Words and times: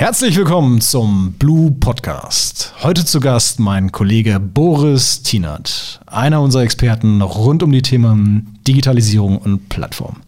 Herzlich 0.00 0.34
willkommen 0.34 0.80
zum 0.80 1.34
Blue 1.38 1.72
Podcast. 1.72 2.72
Heute 2.82 3.04
zu 3.04 3.20
Gast 3.20 3.60
mein 3.60 3.92
Kollege 3.92 4.40
Boris 4.40 5.22
Tienert, 5.22 6.00
einer 6.06 6.40
unserer 6.40 6.62
Experten 6.62 7.20
rund 7.20 7.62
um 7.62 7.70
die 7.70 7.82
Themen 7.82 8.58
Digitalisierung 8.66 9.36
und 9.36 9.68
Plattform. 9.68 10.22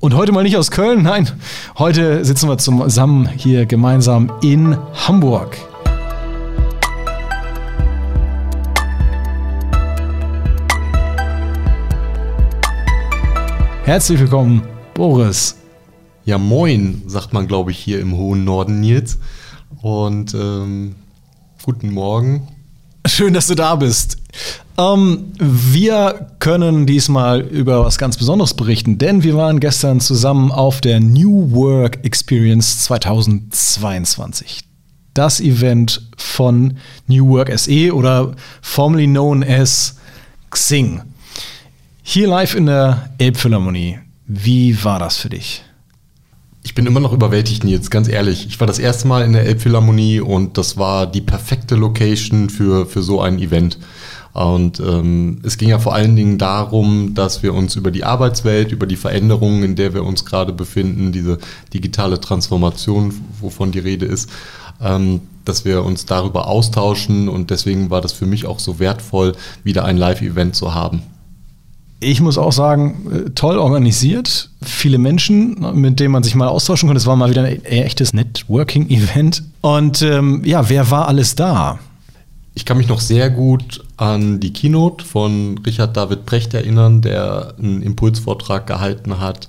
Und 0.00 0.14
heute 0.14 0.32
mal 0.32 0.44
nicht 0.44 0.56
aus 0.56 0.70
Köln, 0.70 1.02
nein, 1.02 1.28
heute 1.76 2.24
sitzen 2.24 2.48
wir 2.48 2.56
zusammen 2.56 3.28
hier 3.28 3.66
gemeinsam 3.66 4.32
in 4.40 4.78
Hamburg. 5.06 5.58
Herzlich 13.84 14.20
willkommen, 14.20 14.62
Boris. 14.94 15.54
Ja, 16.28 16.36
moin, 16.36 17.04
sagt 17.06 17.32
man, 17.32 17.48
glaube 17.48 17.70
ich, 17.70 17.78
hier 17.78 18.00
im 18.00 18.14
hohen 18.14 18.44
Norden, 18.44 18.80
Nils. 18.80 19.16
Und 19.80 20.34
ähm, 20.34 20.94
guten 21.62 21.90
Morgen. 21.90 22.48
Schön, 23.06 23.32
dass 23.32 23.46
du 23.46 23.54
da 23.54 23.76
bist. 23.76 24.18
Ähm, 24.76 25.32
wir 25.38 26.32
können 26.38 26.84
diesmal 26.84 27.40
über 27.40 27.82
was 27.82 27.96
ganz 27.96 28.18
Besonderes 28.18 28.52
berichten, 28.52 28.98
denn 28.98 29.22
wir 29.22 29.36
waren 29.36 29.58
gestern 29.58 30.00
zusammen 30.00 30.52
auf 30.52 30.82
der 30.82 31.00
New 31.00 31.50
Work 31.52 32.04
Experience 32.04 32.84
2022. 32.84 34.64
Das 35.14 35.40
Event 35.40 36.10
von 36.18 36.76
New 37.06 37.26
Work 37.30 37.58
SE 37.58 37.94
oder 37.94 38.34
formerly 38.60 39.06
known 39.06 39.42
as 39.42 39.96
Xing. 40.50 41.00
Hier 42.02 42.28
live 42.28 42.54
in 42.54 42.66
der 42.66 43.14
Elbphilharmonie. 43.16 44.00
Wie 44.26 44.84
war 44.84 44.98
das 44.98 45.16
für 45.16 45.30
dich? 45.30 45.64
Ich 46.62 46.74
bin 46.74 46.86
immer 46.86 47.00
noch 47.00 47.12
überwältigt, 47.12 47.64
Nils, 47.64 47.90
ganz 47.90 48.08
ehrlich. 48.08 48.46
Ich 48.46 48.58
war 48.60 48.66
das 48.66 48.78
erste 48.78 49.06
Mal 49.06 49.24
in 49.24 49.32
der 49.32 49.46
Elbphilharmonie 49.46 50.20
und 50.20 50.58
das 50.58 50.76
war 50.76 51.06
die 51.06 51.20
perfekte 51.20 51.76
Location 51.76 52.50
für, 52.50 52.84
für 52.86 53.02
so 53.02 53.20
ein 53.20 53.38
Event. 53.38 53.78
Und 54.32 54.78
ähm, 54.80 55.40
es 55.42 55.56
ging 55.56 55.68
ja 55.68 55.78
vor 55.78 55.94
allen 55.94 56.14
Dingen 56.14 56.38
darum, 56.38 57.14
dass 57.14 57.42
wir 57.42 57.54
uns 57.54 57.76
über 57.76 57.90
die 57.90 58.04
Arbeitswelt, 58.04 58.72
über 58.72 58.86
die 58.86 58.96
Veränderungen, 58.96 59.62
in 59.62 59.74
der 59.74 59.94
wir 59.94 60.04
uns 60.04 60.24
gerade 60.24 60.52
befinden, 60.52 61.12
diese 61.12 61.38
digitale 61.72 62.20
Transformation, 62.20 63.14
wovon 63.40 63.72
die 63.72 63.80
Rede 63.80 64.06
ist, 64.06 64.30
ähm, 64.80 65.22
dass 65.44 65.64
wir 65.64 65.84
uns 65.84 66.06
darüber 66.06 66.46
austauschen. 66.46 67.28
Und 67.28 67.50
deswegen 67.50 67.90
war 67.90 68.00
das 68.00 68.12
für 68.12 68.26
mich 68.26 68.46
auch 68.46 68.58
so 68.58 68.78
wertvoll, 68.78 69.34
wieder 69.64 69.84
ein 69.84 69.96
Live-Event 69.96 70.54
zu 70.54 70.74
haben. 70.74 71.02
Ich 72.00 72.20
muss 72.20 72.38
auch 72.38 72.52
sagen, 72.52 73.10
äh, 73.10 73.30
toll 73.30 73.58
organisiert, 73.58 74.50
viele 74.62 74.98
Menschen, 74.98 75.56
mit 75.74 75.98
denen 75.98 76.12
man 76.12 76.22
sich 76.22 76.36
mal 76.36 76.46
austauschen 76.46 76.88
konnte. 76.88 76.98
Es 76.98 77.06
war 77.06 77.16
mal 77.16 77.30
wieder 77.30 77.42
ein 77.42 77.64
echtes 77.64 78.12
Networking-Event. 78.12 79.42
Und 79.62 80.02
ähm, 80.02 80.42
ja, 80.44 80.68
wer 80.68 80.90
war 80.90 81.08
alles 81.08 81.34
da? 81.34 81.80
Ich 82.54 82.64
kann 82.64 82.76
mich 82.76 82.88
noch 82.88 83.00
sehr 83.00 83.30
gut 83.30 83.84
an 83.96 84.40
die 84.40 84.52
Keynote 84.52 85.04
von 85.04 85.58
Richard 85.58 85.96
David 85.96 86.24
Brecht 86.24 86.54
erinnern, 86.54 87.02
der 87.02 87.54
einen 87.58 87.82
Impulsvortrag 87.82 88.66
gehalten 88.66 89.20
hat 89.20 89.48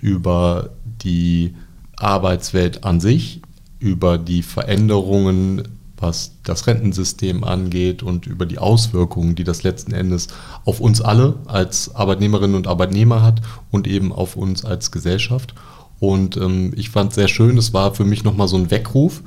über 0.00 0.70
die 1.02 1.54
Arbeitswelt 1.96 2.84
an 2.84 3.00
sich, 3.00 3.42
über 3.78 4.18
die 4.18 4.42
Veränderungen 4.42 5.62
was 6.00 6.32
das 6.44 6.66
Rentensystem 6.66 7.44
angeht 7.44 8.02
und 8.02 8.26
über 8.26 8.46
die 8.46 8.58
Auswirkungen, 8.58 9.34
die 9.34 9.44
das 9.44 9.62
letzten 9.62 9.92
Endes 9.92 10.28
auf 10.64 10.80
uns 10.80 11.00
alle 11.00 11.34
als 11.46 11.94
Arbeitnehmerinnen 11.94 12.56
und 12.56 12.66
Arbeitnehmer 12.66 13.22
hat 13.22 13.40
und 13.70 13.86
eben 13.86 14.12
auf 14.12 14.36
uns 14.36 14.64
als 14.64 14.90
Gesellschaft. 14.90 15.54
Und 15.98 16.36
ähm, 16.36 16.72
ich 16.76 16.90
fand 16.90 17.10
es 17.10 17.16
sehr 17.16 17.28
schön, 17.28 17.58
es 17.58 17.74
war 17.74 17.94
für 17.94 18.04
mich 18.04 18.24
nochmal 18.24 18.48
so 18.48 18.56
ein 18.56 18.70
Weckruf 18.70 19.22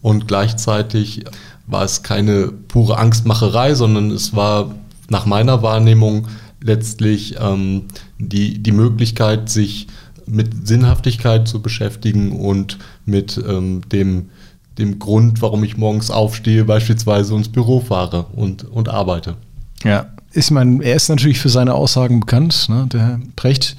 und 0.00 0.28
gleichzeitig 0.28 1.24
war 1.66 1.84
es 1.84 2.02
keine 2.02 2.48
pure 2.48 2.98
Angstmacherei, 2.98 3.74
sondern 3.74 4.10
es 4.10 4.34
war 4.34 4.74
nach 5.08 5.26
meiner 5.26 5.62
Wahrnehmung 5.62 6.28
letztlich 6.62 7.36
ähm, 7.38 7.84
die, 8.18 8.62
die 8.62 8.72
Möglichkeit, 8.72 9.50
sich 9.50 9.86
mit 10.26 10.66
Sinnhaftigkeit 10.66 11.46
zu 11.46 11.60
beschäftigen 11.60 12.32
und 12.32 12.78
mit 13.04 13.42
ähm, 13.46 13.82
dem 13.90 14.30
dem 14.78 14.98
Grund, 14.98 15.42
warum 15.42 15.64
ich 15.64 15.76
morgens 15.76 16.10
aufstehe, 16.10 16.64
beispielsweise 16.64 17.34
ins 17.34 17.48
Büro 17.48 17.80
fahre 17.80 18.26
und, 18.34 18.64
und 18.64 18.88
arbeite. 18.88 19.36
Ja, 19.84 20.06
ich 20.32 20.50
meine, 20.50 20.82
er 20.82 20.96
ist 20.96 21.08
natürlich 21.08 21.38
für 21.38 21.48
seine 21.48 21.74
Aussagen 21.74 22.20
bekannt, 22.20 22.68
ne, 22.68 22.88
der 22.92 23.20
Precht. 23.36 23.76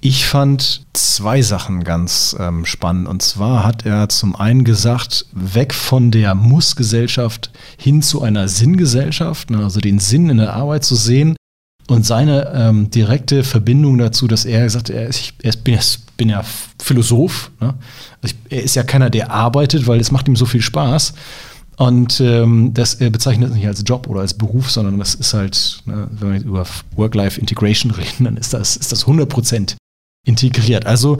Ich 0.00 0.26
fand 0.26 0.86
zwei 0.92 1.42
Sachen 1.42 1.82
ganz 1.82 2.36
ähm, 2.38 2.64
spannend. 2.64 3.08
Und 3.08 3.20
zwar 3.20 3.64
hat 3.64 3.84
er 3.84 4.08
zum 4.08 4.36
einen 4.36 4.62
gesagt, 4.62 5.26
weg 5.32 5.74
von 5.74 6.12
der 6.12 6.34
Muss-Gesellschaft 6.36 7.50
hin 7.76 8.00
zu 8.00 8.22
einer 8.22 8.48
Sinngesellschaft, 8.48 9.50
ne, 9.50 9.58
also 9.58 9.80
den 9.80 9.98
Sinn 9.98 10.30
in 10.30 10.38
der 10.38 10.54
Arbeit 10.54 10.84
zu 10.84 10.94
sehen. 10.94 11.36
Und 11.88 12.04
seine 12.04 12.52
ähm, 12.54 12.90
direkte 12.90 13.42
Verbindung 13.42 13.96
dazu, 13.96 14.28
dass 14.28 14.44
er 14.44 14.64
gesagt 14.64 14.90
hat, 14.90 14.94
er 14.94 15.06
ist, 15.08 15.20
ich, 15.20 15.34
er 15.42 15.48
ist, 15.48 15.64
bin, 15.64 15.78
bin 16.18 16.28
ja 16.28 16.44
Philosoph. 16.80 17.50
Ne? 17.60 17.74
Also 18.20 18.34
ich, 18.34 18.52
er 18.52 18.62
ist 18.62 18.76
ja 18.76 18.82
keiner, 18.82 19.08
der 19.08 19.32
arbeitet, 19.32 19.86
weil 19.86 19.98
es 19.98 20.10
macht 20.10 20.28
ihm 20.28 20.36
so 20.36 20.44
viel 20.44 20.60
Spaß. 20.60 21.14
Und 21.78 22.20
ähm, 22.20 22.74
das 22.74 22.94
er 22.94 23.08
bezeichnet 23.08 23.50
das 23.50 23.56
nicht 23.56 23.66
als 23.66 23.82
Job 23.86 24.06
oder 24.08 24.20
als 24.20 24.34
Beruf, 24.34 24.70
sondern 24.70 24.98
das 24.98 25.14
ist 25.14 25.32
halt, 25.32 25.80
ne, 25.86 26.08
wenn 26.10 26.32
wir 26.32 26.40
über 26.42 26.66
Work-Life-Integration 26.96 27.90
reden, 27.92 28.24
dann 28.24 28.36
ist 28.36 28.52
das, 28.52 28.76
ist 28.76 28.92
das 28.92 29.06
100% 29.06 29.76
integriert. 30.26 30.86
Also 30.86 31.18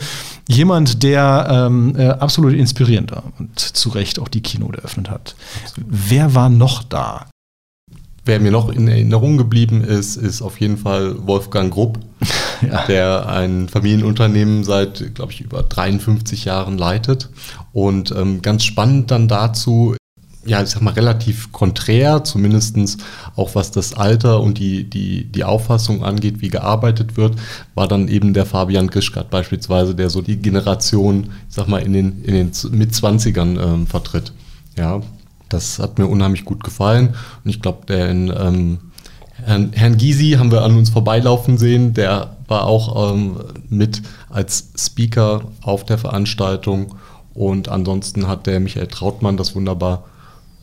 jemand, 0.49 1.03
der 1.03 1.47
ähm, 1.49 1.95
äh, 1.97 2.09
absolut 2.09 2.53
inspirierend 2.53 3.13
war 3.13 3.33
und 3.39 3.59
zu 3.59 3.89
Recht 3.89 4.19
auch 4.19 4.29
die 4.29 4.43
Kino 4.43 4.71
eröffnet 4.71 5.09
hat. 5.09 5.35
Wer 5.77 6.35
war 6.35 6.51
noch 6.51 6.83
da? 6.83 7.27
Wer 8.29 8.41
mir 8.41 8.51
noch 8.51 8.69
in 8.69 8.89
Erinnerung 8.89 9.39
geblieben 9.39 9.83
ist, 9.83 10.17
ist 10.17 10.43
auf 10.43 10.61
jeden 10.61 10.77
Fall 10.77 11.27
Wolfgang 11.27 11.73
Grupp, 11.73 11.99
ja. 12.61 12.85
der 12.87 13.27
ein 13.27 13.71
Familienunternehmen 13.71 14.65
seit, 14.65 15.15
glaube 15.15 15.33
ich, 15.33 15.41
über 15.41 15.63
53 15.63 16.45
Jahren 16.45 16.77
leitet. 16.77 17.31
Und 17.73 18.11
ähm, 18.11 18.43
ganz 18.43 18.65
spannend 18.65 19.11
dann 19.11 19.29
dazu, 19.29 19.97
ja, 20.45 20.63
ich 20.63 20.69
sag 20.69 20.83
mal, 20.83 20.93
relativ 20.93 21.53
konträr, 21.53 22.23
zumindest 22.23 22.77
auch 23.35 23.55
was 23.55 23.71
das 23.71 23.95
Alter 23.95 24.43
und 24.43 24.59
die, 24.59 24.85
die, 24.85 25.25
die 25.25 25.45
Auffassung 25.45 26.05
angeht, 26.05 26.43
wie 26.43 26.51
gearbeitet 26.51 27.17
wird, 27.17 27.35
war 27.75 27.89
dann 27.89 28.09
eben 28.09 28.35
der 28.35 28.45
Fabian 28.45 28.89
Grischkat 28.89 29.31
beispielsweise, 29.31 29.95
der 29.95 30.11
so 30.11 30.21
die 30.21 30.37
Generation, 30.37 31.31
ich 31.49 31.55
sag 31.55 31.67
mal, 31.67 31.79
in 31.79 31.95
den, 31.95 32.23
in 32.25 32.35
den 32.35 32.51
Mitzwanzigern 32.73 33.59
ähm, 33.59 33.87
vertritt. 33.87 34.35
Ja, 34.77 35.01
das 35.49 35.79
hat 35.79 35.99
mir 35.99 36.07
unheimlich 36.07 36.45
gut 36.45 36.63
gefallen. 36.63 37.15
Und 37.45 37.51
ich 37.51 37.63
glaube, 37.63 37.87
den 37.87 38.33
ähm, 38.37 38.79
Herrn, 39.45 39.73
Herrn 39.73 39.97
Gysi 39.97 40.33
haben 40.39 40.51
wir 40.51 40.63
an 40.63 40.77
uns 40.77 40.91
vorbeilaufen 40.91 41.59
sehen. 41.59 41.95
Der 41.95 42.37
war 42.49 42.65
auch 42.65 43.13
ähm, 43.13 43.37
mit 43.69 44.03
als 44.29 44.71
Speaker 44.77 45.43
auf 45.63 45.85
der 45.85 45.99
Veranstaltung. 45.99 46.97
Und 47.35 47.69
ansonsten 47.69 48.27
hat 48.27 48.47
der 48.47 48.61
Michael 48.61 48.89
Trautmann 48.89 49.37
das 49.37 49.55
wunderbar 49.55 50.05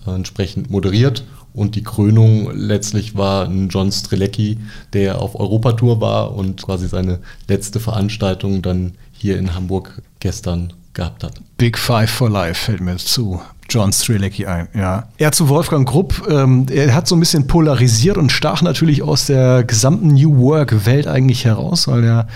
äh, 0.05 0.11
entsprechend 0.11 0.69
moderiert. 0.69 1.23
Und 1.53 1.75
die 1.75 1.83
Krönung 1.83 2.51
letztlich 2.53 3.15
war 3.15 3.45
ein 3.45 3.69
John 3.69 3.89
Strelecki, 3.89 4.57
der 4.91 5.21
auf 5.21 5.39
Europatour 5.39 6.01
war 6.01 6.35
und 6.35 6.61
quasi 6.61 6.89
seine 6.89 7.19
letzte 7.47 7.79
Veranstaltung 7.79 8.61
dann 8.61 8.95
hier 9.13 9.37
in 9.37 9.55
Hamburg 9.55 10.01
gestern 10.19 10.73
gehabt 10.93 11.23
hat. 11.23 11.39
Big 11.57 11.77
Five 11.77 12.09
for 12.09 12.29
Life 12.29 12.65
fällt 12.65 12.81
mir 12.81 12.97
zu. 12.97 13.41
John 13.69 13.91
Strelecki 13.91 14.45
ein, 14.45 14.67
ja. 14.73 15.07
Er 15.17 15.31
zu 15.31 15.49
Wolfgang 15.49 15.87
Grupp, 15.87 16.27
ähm, 16.29 16.65
er 16.69 16.93
hat 16.93 17.07
so 17.07 17.15
ein 17.15 17.19
bisschen 17.19 17.47
polarisiert 17.47 18.17
und 18.17 18.31
stach 18.31 18.61
natürlich 18.61 19.03
aus 19.03 19.25
der 19.25 19.63
gesamten 19.63 20.09
New 20.09 20.37
Work-Welt 20.37 21.07
eigentlich 21.07 21.45
heraus, 21.45 21.87
weil 21.87 22.03
er 22.03 22.27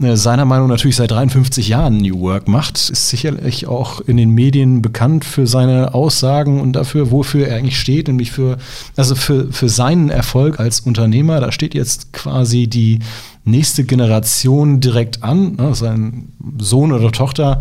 äh, 0.00 0.16
seiner 0.16 0.44
Meinung 0.44 0.68
natürlich 0.68 0.96
seit 0.96 1.10
53 1.10 1.68
Jahren 1.68 1.98
New 1.98 2.20
Work 2.20 2.48
macht, 2.48 2.76
ist 2.76 3.08
sicherlich 3.08 3.66
auch 3.66 4.00
in 4.00 4.16
den 4.16 4.30
Medien 4.30 4.82
bekannt 4.82 5.24
für 5.24 5.46
seine 5.46 5.94
Aussagen 5.94 6.60
und 6.60 6.72
dafür, 6.72 7.10
wofür 7.10 7.46
er 7.48 7.56
eigentlich 7.56 7.78
steht, 7.78 8.08
nämlich 8.08 8.32
für, 8.32 8.58
also 8.96 9.14
für, 9.14 9.52
für 9.52 9.68
seinen 9.68 10.10
Erfolg 10.10 10.58
als 10.58 10.80
Unternehmer. 10.80 11.40
Da 11.40 11.52
steht 11.52 11.74
jetzt 11.74 12.12
quasi 12.12 12.66
die 12.66 13.00
nächste 13.44 13.84
Generation 13.84 14.80
direkt 14.80 15.22
an. 15.22 15.56
Ne? 15.56 15.74
Sein 15.74 16.32
Sohn 16.58 16.92
oder 16.92 17.12
Tochter 17.12 17.60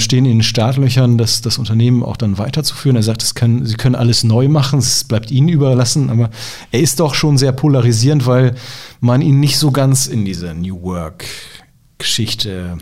stehen 0.00 0.24
in 0.24 0.38
den 0.38 0.42
Startlöchern, 0.42 1.18
das, 1.18 1.40
das 1.40 1.58
Unternehmen 1.58 2.02
auch 2.02 2.16
dann 2.16 2.38
weiterzuführen. 2.38 2.96
Er 2.96 3.02
sagt, 3.02 3.34
kann, 3.34 3.64
sie 3.64 3.76
können 3.76 3.94
alles 3.94 4.24
neu 4.24 4.48
machen, 4.48 4.78
es 4.78 5.04
bleibt 5.04 5.30
ihnen 5.30 5.48
überlassen, 5.48 6.10
aber 6.10 6.30
er 6.72 6.80
ist 6.80 7.00
doch 7.00 7.14
schon 7.14 7.38
sehr 7.38 7.52
polarisierend, 7.52 8.26
weil 8.26 8.54
man 9.00 9.22
ihn 9.22 9.40
nicht 9.40 9.58
so 9.58 9.70
ganz 9.70 10.06
in 10.06 10.24
diese 10.24 10.54
New 10.54 10.82
Work-Geschichte 10.82 12.78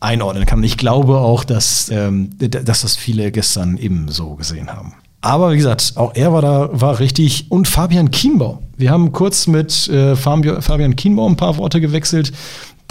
einordnen 0.00 0.44
kann. 0.44 0.62
Ich 0.62 0.76
glaube 0.76 1.18
auch, 1.18 1.44
dass, 1.44 1.88
ähm, 1.90 2.30
dass 2.38 2.82
das 2.82 2.96
viele 2.96 3.32
gestern 3.32 3.76
eben 3.78 4.08
so 4.08 4.34
gesehen 4.34 4.68
haben. 4.70 4.94
Aber 5.26 5.50
wie 5.50 5.56
gesagt, 5.56 5.94
auch 5.96 6.14
er 6.14 6.32
war 6.32 6.40
da, 6.40 6.68
war 6.72 7.00
richtig. 7.00 7.46
Und 7.48 7.66
Fabian 7.66 8.12
Kienbaum. 8.12 8.58
Wir 8.76 8.92
haben 8.92 9.10
kurz 9.10 9.48
mit 9.48 9.88
äh, 9.88 10.14
Fabian 10.14 10.94
Kienbaum 10.94 11.32
ein 11.32 11.36
paar 11.36 11.56
Worte 11.56 11.80
gewechselt. 11.80 12.32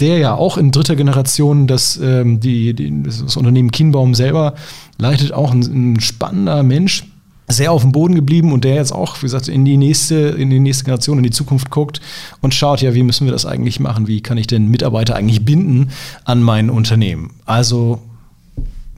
der 0.00 0.18
ja 0.18 0.34
auch 0.34 0.58
in 0.58 0.70
dritter 0.70 0.96
Generation 0.96 1.66
das, 1.66 1.96
ähm, 1.96 2.38
die, 2.38 2.74
die, 2.74 3.02
das 3.02 3.34
Unternehmen 3.38 3.70
Kienbaum 3.70 4.14
selber 4.14 4.54
leitet, 4.98 5.32
auch 5.32 5.50
ein, 5.52 5.94
ein 5.94 6.00
spannender 6.00 6.62
Mensch 6.62 7.04
sehr 7.48 7.72
auf 7.72 7.80
dem 7.80 7.92
Boden 7.92 8.14
geblieben 8.14 8.52
und 8.52 8.64
der 8.64 8.74
jetzt 8.74 8.92
auch, 8.92 9.16
wie 9.16 9.22
gesagt, 9.22 9.48
in 9.48 9.64
die 9.64 9.78
nächste, 9.78 10.16
in 10.16 10.50
die 10.50 10.60
nächste 10.60 10.84
Generation, 10.84 11.16
in 11.16 11.24
die 11.24 11.30
Zukunft 11.30 11.70
guckt 11.70 12.02
und 12.42 12.52
schaut, 12.52 12.82
ja, 12.82 12.92
wie 12.92 13.02
müssen 13.02 13.26
wir 13.26 13.32
das 13.32 13.46
eigentlich 13.46 13.80
machen? 13.80 14.08
Wie 14.08 14.20
kann 14.20 14.36
ich 14.36 14.46
denn 14.46 14.68
Mitarbeiter 14.68 15.16
eigentlich 15.16 15.42
binden 15.46 15.90
an 16.24 16.42
mein 16.42 16.68
Unternehmen? 16.68 17.30
Also, 17.46 18.02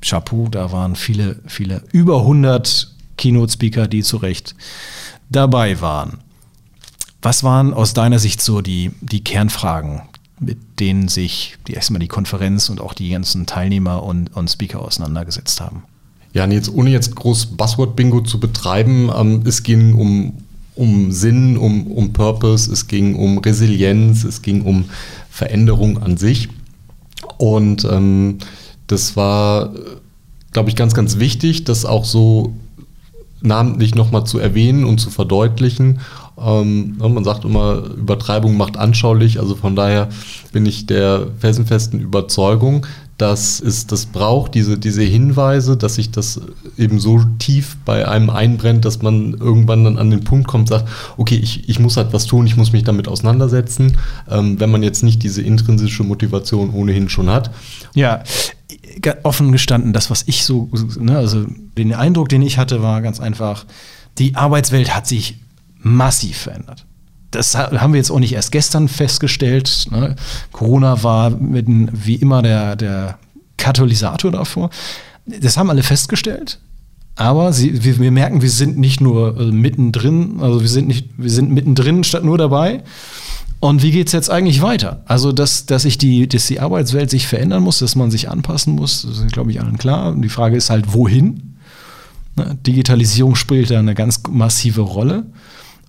Chapeau, 0.01 0.49
da 0.51 0.73
waren 0.73 0.97
viele, 0.97 1.37
viele, 1.47 1.85
über 1.93 2.23
100 2.23 2.98
Keynote-Speaker, 3.19 3.87
die 3.87 4.03
zu 4.03 4.17
Recht 4.17 4.55
dabei 5.29 5.81
waren. 5.83 6.19
Was 7.21 7.45
waren 7.45 7.75
aus 7.75 7.95
deiner 7.95 8.19
Sicht 8.19 8.41
so 8.41 8.63
die, 8.63 8.93
die 9.01 9.23
Kernfragen, 9.23 10.03
mit 10.41 10.81
denen 10.81 11.09
sich 11.09 11.59
die 11.67 11.73
erstmal 11.73 12.01
die 12.01 12.09
Konferenz 12.09 12.69
und 12.69 12.81
auch 12.81 12.95
die 12.95 13.11
ganzen 13.11 13.45
Teilnehmer 13.45 14.03
und, 14.03 14.35
und 14.37 14.49
Speaker 14.49 14.81
auseinandergesetzt 14.81 15.61
haben? 15.61 15.83
Ja, 16.33 16.47
jetzt 16.47 16.73
ohne 16.73 16.91
jetzt 16.91 17.17
groß 17.17 17.47
Buzzword-Bingo 17.57 18.21
zu 18.23 18.39
betreiben, 18.39 19.11
ähm, 19.15 19.43
es 19.45 19.63
ging 19.63 19.95
um, 19.95 20.35
um 20.75 21.11
Sinn, 21.11 21.57
um, 21.57 21.89
um 21.89 22.13
Purpose, 22.13 22.71
es 22.71 22.87
ging 22.87 23.17
um 23.17 23.39
Resilienz, 23.39 24.25
es 24.25 24.43
ging 24.43 24.63
um 24.63 24.85
Veränderung 25.31 25.99
an 26.01 26.17
sich. 26.17 26.49
Und 27.39 27.85
ähm, 27.85 28.39
das 28.87 29.17
war, 29.17 29.73
glaube 30.53 30.69
ich, 30.69 30.77
ganz, 30.77 30.95
ganz 30.95 31.19
wichtig, 31.19 31.65
das 31.65 31.85
auch 31.85 32.05
so 32.05 32.55
namentlich 33.41 33.95
nochmal 33.95 34.25
zu 34.25 34.39
erwähnen 34.39 34.85
und 34.85 34.99
zu 34.99 35.11
verdeutlichen. 35.11 36.01
Ähm, 36.39 36.97
man 36.99 37.25
sagt 37.25 37.45
immer, 37.45 37.83
Übertreibung 37.97 38.57
macht 38.57 38.77
anschaulich. 38.77 39.41
Also 39.41 39.55
von 39.55 39.77
daher 39.77 40.09
bin 40.53 40.67
ich 40.67 40.87
der 40.87 41.29
felsenfesten 41.39 42.01
Überzeugung, 42.01 42.87
dass 43.19 43.61
es 43.61 43.89
das 43.89 44.07
braucht, 44.07 44.55
diese, 44.55 44.79
diese 44.79 45.03
Hinweise, 45.03 45.77
dass 45.77 45.97
sich 45.97 46.13
das 46.13 46.41
eben 46.77 47.01
so 47.01 47.21
tief 47.41 47.77
bei 47.85 48.07
einem 48.07 48.31
einbrennt, 48.31 48.85
dass 48.85 49.03
man 49.03 49.35
irgendwann 49.35 49.83
dann 49.83 49.99
an 49.99 50.11
den 50.11 50.23
Punkt 50.23 50.47
kommt, 50.47 50.69
sagt, 50.69 50.89
okay, 51.17 51.35
ich, 51.35 51.69
ich 51.69 51.81
muss 51.81 51.97
halt 51.97 52.13
was 52.13 52.27
tun, 52.27 52.47
ich 52.47 52.57
muss 52.57 52.73
mich 52.73 52.85
damit 52.85 53.09
auseinandersetzen, 53.09 53.97
ähm, 54.31 54.61
wenn 54.61 54.71
man 54.71 54.85
jetzt 54.85 55.03
nicht 55.03 55.25
diese 55.25 55.43
intrinsische 55.43 56.05
Motivation 56.05 56.71
ohnehin 56.71 57.09
schon 57.09 57.29
hat. 57.29 57.51
Ja, 57.93 58.23
offen 59.23 59.53
gestanden, 59.53 59.93
das, 59.93 60.11
was 60.11 60.25
ich 60.27 60.45
so, 60.45 60.71
ne, 60.99 61.17
also 61.17 61.47
den 61.77 61.95
Eindruck, 61.95 62.29
den 62.29 62.43
ich 62.43 62.59
hatte, 62.59 62.83
war 62.83 63.03
ganz 63.03 63.21
einfach, 63.21 63.65
die 64.19 64.35
Arbeitswelt 64.35 64.95
hat 64.95 65.07
sich 65.07 65.39
massiv 65.81 66.37
verändert 66.39 66.85
das 67.31 67.55
haben 67.55 67.93
wir 67.93 67.99
jetzt 67.99 68.11
auch 68.11 68.21
nicht 68.21 68.33
erst 68.33 68.53
gestern 68.53 68.89
festgestellt. 68.89 69.87
Ne? 69.91 70.17
Corona 70.53 71.03
war 71.03 71.31
mit, 71.31 71.67
wie 71.69 72.15
immer 72.15 72.43
der, 72.43 72.77
der 72.77 73.19
Katalysator 73.57 74.31
davor. 74.31 74.71
Das 75.27 75.57
haben 75.57 75.69
alle 75.69 75.83
festgestellt. 75.83 76.59
Aber 77.17 77.53
sie, 77.53 77.85
wir, 77.85 77.99
wir, 77.99 78.13
merken, 78.13 78.43
wir 78.43 78.51
sind 78.51 78.79
nicht 78.79 79.01
nur 79.01 79.39
äh, 79.39 79.51
mittendrin, 79.51 80.39
also 80.41 80.61
wir 80.61 80.69
sind 80.69 80.87
nicht, 80.87 81.09
wir 81.17 81.31
sind 81.31 81.51
mittendrin 81.51 82.05
statt 82.05 82.25
nur 82.25 82.39
dabei. 82.39 82.83
Und 83.61 83.83
wie 83.83 83.91
geht 83.91 84.07
es 84.07 84.13
jetzt 84.13 84.31
eigentlich 84.31 84.63
weiter? 84.63 85.03
Also, 85.07 85.33
dass, 85.33 85.67
dass, 85.67 85.85
ich 85.85 85.99
die, 85.99 86.29
dass 86.29 86.47
die 86.47 86.61
Arbeitswelt 86.61 87.11
sich 87.11 87.27
verändern 87.27 87.63
muss, 87.63 87.81
dass 87.81 87.97
man 87.97 88.11
sich 88.11 88.31
anpassen 88.31 88.77
muss, 88.77 89.03
das 89.03 89.19
ist, 89.19 89.33
glaube 89.33 89.51
ich, 89.51 89.61
allen 89.61 89.79
klar. 89.79 90.13
Und 90.13 90.23
die 90.23 90.29
Frage 90.29 90.57
ist 90.57 90.71
halt, 90.71 90.93
wohin? 90.95 91.57
Ne? 92.37 92.57
Digitalisierung 92.67 93.35
spielt 93.35 93.71
da 93.71 93.79
eine 93.79 93.95
ganz 93.95 94.23
massive 94.31 94.83
Rolle 94.83 95.27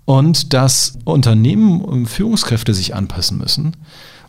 und 0.05 0.53
dass 0.53 0.97
Unternehmen 1.03 1.81
und 1.81 2.07
Führungskräfte 2.07 2.73
sich 2.73 2.95
anpassen 2.95 3.37
müssen, 3.37 3.77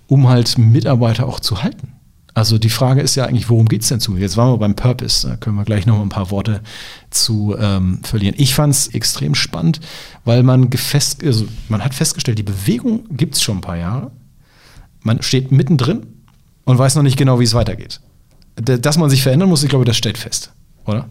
um 0.07 0.29
halt 0.29 0.59
Mitarbeiter 0.59 1.27
auch 1.27 1.41
zu 1.41 1.63
halten. 1.63 1.95
Also 2.41 2.57
die 2.57 2.71
Frage 2.71 3.03
ist 3.03 3.17
ja 3.17 3.27
eigentlich, 3.27 3.51
worum 3.51 3.67
geht 3.67 3.83
es 3.83 3.89
denn 3.89 4.01
zu? 4.01 4.17
Jetzt 4.17 4.39
waren 4.39 4.55
wir 4.55 4.57
beim 4.57 4.75
Purpose, 4.75 5.29
da 5.29 5.37
können 5.37 5.57
wir 5.57 5.65
gleich 5.67 5.85
noch 5.85 6.01
ein 6.01 6.09
paar 6.09 6.31
Worte 6.31 6.63
zu 7.11 7.55
ähm, 7.59 8.01
verlieren. 8.03 8.35
Ich 8.39 8.55
fand 8.55 8.73
es 8.73 8.87
extrem 8.87 9.35
spannend, 9.35 9.81
weil 10.25 10.43
man, 10.43 10.71
gefest, 10.71 11.23
also 11.23 11.45
man 11.69 11.85
hat 11.85 11.93
festgestellt, 11.93 12.39
die 12.39 12.43
Bewegung 12.43 13.05
gibt 13.15 13.35
es 13.35 13.43
schon 13.43 13.59
ein 13.59 13.61
paar 13.61 13.77
Jahre. 13.77 14.11
Man 15.03 15.21
steht 15.21 15.53
mittendrin 15.53 16.07
und 16.65 16.79
weiß 16.79 16.95
noch 16.95 17.03
nicht 17.03 17.19
genau, 17.19 17.41
wie 17.41 17.45
es 17.45 17.53
weitergeht. 17.53 18.01
Dass 18.57 18.97
man 18.97 19.11
sich 19.11 19.23
verändern 19.23 19.51
muss, 19.51 19.63
ich 19.63 19.69
glaube, 19.69 19.85
das 19.85 19.99
steht 19.99 20.17
fest, 20.17 20.51
oder? 20.87 21.11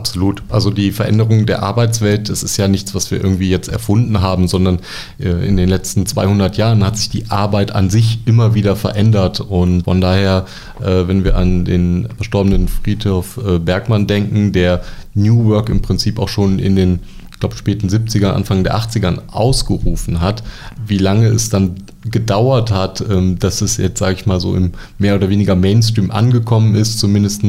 Absolut. 0.00 0.42
Also 0.48 0.70
die 0.70 0.92
Veränderung 0.92 1.44
der 1.44 1.62
Arbeitswelt, 1.62 2.30
das 2.30 2.42
ist 2.42 2.56
ja 2.56 2.68
nichts, 2.68 2.94
was 2.94 3.10
wir 3.10 3.22
irgendwie 3.22 3.50
jetzt 3.50 3.68
erfunden 3.68 4.22
haben, 4.22 4.48
sondern 4.48 4.78
äh, 5.18 5.46
in 5.46 5.58
den 5.58 5.68
letzten 5.68 6.06
200 6.06 6.56
Jahren 6.56 6.82
hat 6.82 6.96
sich 6.96 7.10
die 7.10 7.30
Arbeit 7.30 7.72
an 7.72 7.90
sich 7.90 8.20
immer 8.24 8.54
wieder 8.54 8.76
verändert. 8.76 9.40
Und 9.40 9.82
von 9.82 10.00
daher, 10.00 10.46
äh, 10.80 11.06
wenn 11.06 11.22
wir 11.22 11.36
an 11.36 11.66
den 11.66 12.08
verstorbenen 12.16 12.66
Friedhof 12.68 13.38
äh, 13.46 13.58
Bergmann 13.58 14.06
denken, 14.06 14.52
der 14.52 14.82
New 15.12 15.44
Work 15.44 15.68
im 15.68 15.82
Prinzip 15.82 16.18
auch 16.18 16.30
schon 16.30 16.58
in 16.58 16.76
den 16.76 17.00
ich 17.30 17.40
glaube, 17.40 17.56
späten 17.56 17.88
70er, 17.88 18.32
Anfang 18.32 18.64
der 18.64 18.76
80ern 18.76 19.28
ausgerufen 19.28 20.20
hat, 20.20 20.42
wie 20.86 20.98
lange 20.98 21.26
es 21.28 21.50
dann 21.50 21.74
gedauert 22.04 22.70
hat, 22.70 23.04
ähm, 23.08 23.38
dass 23.38 23.60
es 23.60 23.76
jetzt, 23.76 23.98
sage 23.98 24.14
ich 24.14 24.26
mal, 24.26 24.40
so 24.40 24.54
im 24.54 24.72
mehr 24.98 25.16
oder 25.16 25.28
weniger 25.28 25.54
Mainstream 25.54 26.10
angekommen 26.10 26.74
ist, 26.74 26.98
zumindest 26.98 27.42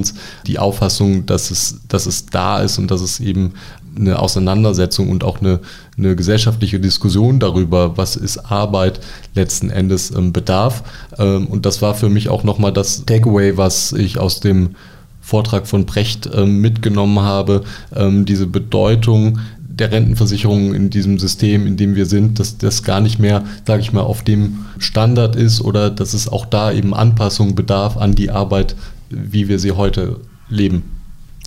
die 0.46 0.60
Auffassung, 0.60 1.26
dass 1.26 1.52
es, 1.52 1.80
dass 1.88 2.06
es 2.06 2.26
da 2.26 2.60
ist 2.60 2.78
und 2.78 2.92
dass 2.92 3.02
es 3.02 3.20
eben 3.20 3.54
eine 3.96 4.20
Auseinandersetzung 4.20 5.10
und 5.10 5.24
auch 5.24 5.40
eine, 5.40 5.60
eine 5.98 6.16
gesellschaftliche 6.16 6.80
Diskussion 6.80 7.40
darüber, 7.40 7.98
was 7.98 8.16
ist 8.16 8.38
Arbeit 8.38 9.00
letzten 9.36 9.70
Endes 9.70 10.12
ähm, 10.12 10.34
bedarf. 10.34 10.84
Ähm, 11.18 11.48
und 11.48 11.66
das 11.66 11.82
war 11.82 11.94
für 11.94 12.10
mich 12.10 12.30
auch 12.30 12.44
nochmal 12.44 12.74
das 12.74 13.06
Takeaway, 13.06 13.58
was 13.58 13.94
ich 13.94 14.18
aus 14.18 14.42
dem 14.42 14.76
Vortrag 15.24 15.68
von 15.68 15.86
Brecht 15.86 16.36
mitgenommen 16.36 17.20
habe, 17.20 17.64
diese 17.96 18.48
Bedeutung 18.48 19.38
der 19.72 19.92
Rentenversicherung 19.92 20.74
in 20.74 20.90
diesem 20.90 21.18
System, 21.18 21.66
in 21.66 21.78
dem 21.78 21.96
wir 21.96 22.06
sind, 22.06 22.40
dass 22.40 22.58
das 22.58 22.84
gar 22.84 23.00
nicht 23.00 23.20
mehr, 23.20 23.44
sage 23.66 23.82
ich 23.82 23.94
mal, 23.94 24.02
auf 24.02 24.24
dem 24.24 24.66
Standard 24.78 25.36
ist 25.36 25.62
oder 25.62 25.90
dass 25.90 26.14
es 26.14 26.28
auch 26.28 26.46
da 26.46 26.72
eben 26.72 26.94
Anpassungen 26.94 27.56
bedarf 27.56 27.98
an 27.98 28.14
die 28.14 28.32
Arbeit, 28.32 28.76
wie 29.10 29.48
wir 29.48 29.60
sie 29.60 29.72
heute 29.72 30.20
leben. 30.50 30.84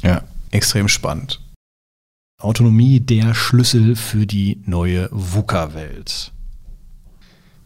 Ja, 0.02 0.22
extrem 0.50 0.88
spannend. 0.88 1.40
Autonomie 2.40 3.00
der 3.00 3.34
Schlüssel 3.34 3.96
für 3.96 4.26
die 4.26 4.60
neue 4.66 5.08
VUCA-Welt. 5.12 6.32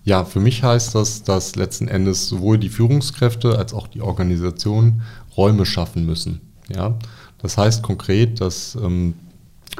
Ja, 0.04 0.24
für 0.24 0.40
mich 0.40 0.62
heißt 0.62 0.94
das, 0.94 1.22
dass 1.22 1.56
letzten 1.56 1.88
Endes 1.88 2.28
sowohl 2.28 2.58
die 2.58 2.68
Führungskräfte 2.68 3.58
als 3.58 3.74
auch 3.74 3.88
die 3.88 4.00
Organisation 4.00 5.02
Räume 5.36 5.66
schaffen 5.66 6.06
müssen. 6.06 6.40
Ja, 6.68 6.98
das 7.38 7.58
heißt 7.58 7.82
konkret, 7.82 8.40
dass 8.40 8.74
ähm, 8.74 9.14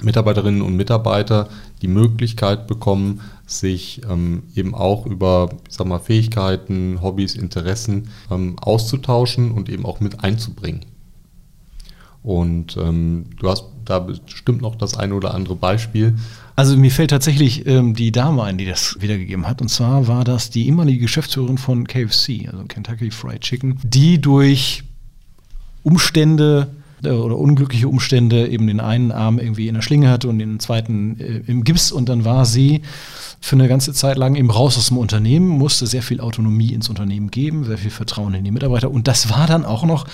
Mitarbeiterinnen 0.03 0.63
und 0.63 0.77
Mitarbeiter 0.77 1.49
die 1.83 1.89
Möglichkeit 1.89 2.67
bekommen, 2.67 3.21
sich 3.47 4.03
ähm, 4.09 4.45
eben 4.55 4.75
auch 4.75 5.07
über 5.07 5.51
sag 5.69 5.87
mal, 5.87 5.99
Fähigkeiten, 5.99 7.01
Hobbys, 7.03 7.35
Interessen 7.35 8.09
ähm, 8.31 8.59
auszutauschen 8.59 9.51
und 9.51 9.69
eben 9.69 9.87
auch 9.87 10.01
mit 10.01 10.23
einzubringen. 10.23 10.85
Und 12.23 12.77
ähm, 12.77 13.27
du 13.39 13.49
hast 13.49 13.65
da 13.85 14.01
bestimmt 14.01 14.61
noch 14.61 14.75
das 14.75 14.97
ein 14.97 15.13
oder 15.13 15.35
andere 15.35 15.57
Beispiel. 15.57 16.19
Also 16.57 16.77
mir 16.77 16.91
fällt 16.91 17.11
tatsächlich 17.11 17.67
ähm, 17.67 17.95
die 17.95 18.13
Dame 18.13 18.43
ein, 18.43 18.59
die 18.59 18.67
das 18.67 19.01
wiedergegeben 19.01 19.47
hat. 19.47 19.63
Und 19.63 19.69
zwar 19.69 20.09
war 20.09 20.25
das 20.25 20.51
die 20.51 20.67
ehemalige 20.67 21.01
Geschäftsführerin 21.01 21.57
von 21.57 21.87
KFC, 21.87 22.49
also 22.53 22.65
Kentucky 22.67 23.11
Fried 23.11 23.41
Chicken, 23.41 23.79
die 23.83 24.21
durch 24.21 24.83
Umstände 25.85 26.69
oder 27.03 27.39
unglückliche 27.39 27.89
Umstände 27.89 28.49
eben 28.49 28.67
den 28.67 28.81
einen 28.81 29.13
Arm 29.13 29.39
irgendwie 29.39 29.69
in 29.69 29.75
der 29.75 29.83
Schlinge 29.83 30.11
hatte 30.11 30.29
und 30.29 30.39
den 30.39 30.61
zweiten 30.61 31.21
äh, 31.21 31.43
im 31.47 31.65
Gips. 31.65 31.93
Und 31.93 32.09
dann 32.09 32.25
war 32.25 32.45
sie 32.45 32.83
für 33.41 33.57
eine 33.57 33.69
ganze 33.69 33.93
Zeit 33.93 34.17
lang 34.17 34.35
eben 34.35 34.51
raus 34.51 34.77
aus 34.77 34.89
dem 34.89 34.99
Unternehmen, 34.99 35.49
musste 35.49 35.87
sehr 35.87 36.03
viel 36.03 36.21
Autonomie 36.21 36.73
ins 36.73 36.89
Unternehmen 36.89 37.31
geben, 37.31 37.65
sehr 37.65 37.79
viel 37.79 37.91
Vertrauen 37.91 38.35
in 38.35 38.45
die 38.45 38.51
Mitarbeiter. 38.51 38.91
Und 38.91 39.07
das 39.07 39.31
war 39.31 39.47
dann 39.47 39.65
auch 39.65 39.85
noch 39.85 40.07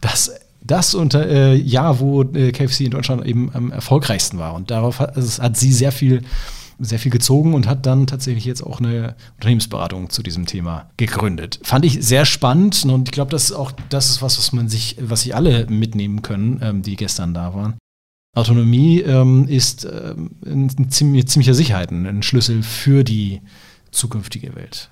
das 0.00 0.32
das 0.62 0.94
unter 0.94 1.26
äh, 1.26 1.54
Jahr, 1.54 2.00
wo 2.00 2.22
äh, 2.22 2.52
KFC 2.52 2.82
in 2.82 2.90
Deutschland 2.90 3.24
eben 3.26 3.50
am 3.54 3.72
erfolgreichsten 3.72 4.38
war. 4.38 4.54
Und 4.54 4.70
darauf 4.70 5.00
hat, 5.00 5.16
also 5.16 5.42
hat 5.42 5.56
sie 5.56 5.72
sehr 5.72 5.90
viel 5.90 6.22
sehr 6.80 6.98
viel 6.98 7.12
gezogen 7.12 7.54
und 7.54 7.66
hat 7.66 7.86
dann 7.86 8.06
tatsächlich 8.06 8.44
jetzt 8.44 8.62
auch 8.62 8.80
eine 8.80 9.14
Unternehmensberatung 9.36 10.10
zu 10.10 10.22
diesem 10.22 10.46
Thema 10.46 10.90
gegründet. 10.96 11.60
Fand 11.62 11.84
ich 11.84 12.04
sehr 12.04 12.24
spannend 12.24 12.84
und 12.84 13.08
ich 13.08 13.12
glaube, 13.12 13.30
das 13.30 13.44
ist 13.44 13.52
auch 13.52 13.72
das 13.88 14.10
ist 14.10 14.22
was, 14.22 14.38
was 14.38 14.52
man 14.52 14.68
sich, 14.68 14.96
was 15.00 15.22
sich 15.22 15.34
alle 15.34 15.66
mitnehmen 15.66 16.22
können, 16.22 16.60
ähm, 16.62 16.82
die 16.82 16.96
gestern 16.96 17.34
da 17.34 17.54
waren. 17.54 17.74
Autonomie 18.36 19.00
ähm, 19.00 19.48
ist 19.48 19.84
ähm, 19.84 20.90
ziemlich, 20.90 21.26
ziemlicher 21.26 21.54
Sicherheit 21.54 21.90
ein 21.90 22.22
Schlüssel 22.22 22.62
für 22.62 23.02
die 23.02 23.40
zukünftige 23.90 24.54
Welt. 24.54 24.90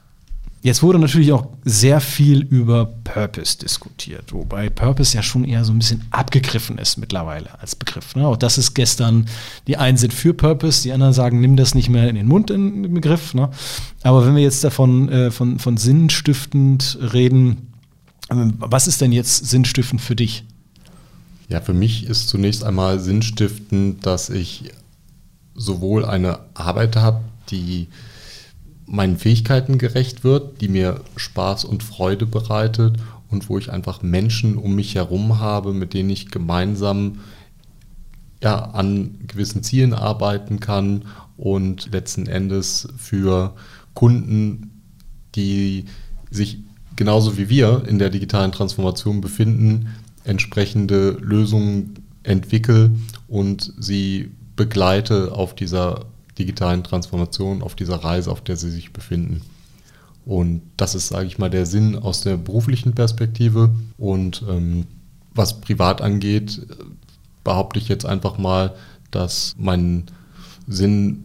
Jetzt 0.61 0.83
wurde 0.83 0.99
natürlich 0.99 1.33
auch 1.33 1.47
sehr 1.65 2.01
viel 2.01 2.41
über 2.41 2.87
Purpose 3.05 3.59
diskutiert, 3.59 4.33
wobei 4.33 4.69
Purpose 4.69 5.17
ja 5.17 5.23
schon 5.23 5.45
eher 5.45 5.65
so 5.65 5.73
ein 5.73 5.79
bisschen 5.79 6.03
abgegriffen 6.11 6.79
ist 6.79 6.97
mittlerweile 6.97 7.61
als 7.61 7.77
Begriff. 7.77 8.17
Ne? 8.17 8.27
Auch 8.27 8.37
das 8.37 8.59
ist 8.59 8.75
gestern, 8.75 9.27
die 9.69 9.77
einen 9.77 9.97
sind 9.97 10.13
für 10.13 10.35
Purpose, 10.35 10.83
die 10.83 10.93
anderen 10.93 11.13
sagen, 11.13 11.41
nimm 11.41 11.57
das 11.57 11.77
nicht 11.77 11.91
mehr 11.91 12.09
in 12.09 12.17
den 12.17 12.27
Mund, 12.27 12.51
den 12.51 12.93
Begriff. 12.93 13.35
Ne? 13.35 13.51
Aber 14.03 14.27
wenn 14.27 14.35
wir 14.35 14.43
jetzt 14.43 14.65
davon 14.65 15.09
äh, 15.09 15.31
von, 15.31 15.61
von 15.61 15.77
sinnstiftend 15.77 16.99
reden, 17.13 17.69
äh, 18.29 18.35
was 18.59 18.89
ist 18.89 19.01
denn 19.01 19.13
jetzt 19.13 19.47
sinnstiftend 19.47 20.01
für 20.01 20.17
dich? 20.17 20.45
Ja, 21.49 21.61
für 21.61 21.73
mich 21.73 22.05
ist 22.05 22.29
zunächst 22.29 22.65
einmal 22.65 22.99
sinnstiftend, 22.99 24.05
dass 24.05 24.29
ich 24.29 24.73
sowohl 25.55 26.05
eine 26.05 26.41
Arbeit 26.55 26.97
habe, 26.97 27.21
die 27.51 27.87
meinen 28.89 29.19
Fähigkeiten 29.19 29.79
gerecht 29.79 30.25
wird, 30.25 30.61
die 30.61 30.69
mir 30.69 31.03
Spaß 31.17 31.65
und 31.65 31.83
Freude 31.83 32.27
bereitet 32.27 32.97
und 33.31 33.49
wo 33.49 33.59
ich 33.59 33.71
einfach 33.71 34.03
Menschen 34.03 34.57
um 34.57 34.75
mich 34.75 34.95
herum 34.95 35.39
habe, 35.39 35.75
mit 35.75 35.95
denen 35.95 36.11
ich 36.11 36.31
gemeinsam 36.31 37.19
ja, 38.43 38.57
an 38.57 39.19
gewissen 39.27 39.63
Zielen 39.63 39.93
arbeiten 39.93 40.61
kann 40.61 41.05
und 41.37 41.93
letzten 41.93 42.27
Endes 42.27 42.89
für 42.97 43.55
Kunden, 43.95 44.83
die 45.35 45.85
sich 46.31 46.59
genauso 46.97 47.37
wie 47.37 47.49
wir 47.49 47.85
in 47.87 47.99
der 47.99 48.11
digitalen 48.11 48.53
Transformation 48.53 49.21
befinden, 49.21 49.95
entsprechende 50.25 51.11
Lösungen 51.21 51.95
entwickle 52.23 52.93
und 53.29 53.73
sie 53.79 54.31
begleite 54.57 55.33
auf 55.33 55.55
dieser 55.55 56.07
digitalen 56.39 56.85
Transformation, 56.85 57.63
auf 57.63 57.75
dieser 57.75 57.97
Reise, 57.97 58.31
auf 58.31 58.41
der 58.41 58.57
sie 58.57 58.71
sich 58.71 58.93
befinden. 58.93 59.43
Und 60.25 60.63
das 60.77 60.95
ist, 60.95 61.09
sage 61.09 61.27
ich 61.27 61.39
mal, 61.39 61.49
der 61.49 61.67
Sinn 61.67 61.97
aus 61.97 62.21
der 62.21 62.37
beruflichen 62.37 62.95
Perspektive. 62.95 63.71
Und 63.97 64.45
ähm, 64.49 64.87
was 65.35 65.61
privat 65.61 66.03
angeht, 66.03 66.61
behaupte 67.45 67.79
ich 67.79 67.89
jetzt 67.89 68.05
einfach 68.05 68.37
mal, 68.37 68.75
dass 69.11 69.55
mein 69.59 70.05
Sinn 70.67 71.25